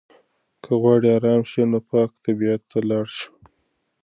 [0.63, 3.29] که غواړې ارام شې نو پاک طبیعت ته لاړ شه.